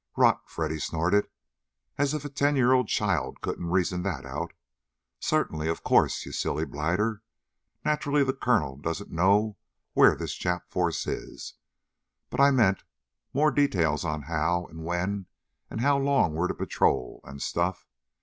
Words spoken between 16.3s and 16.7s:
we're to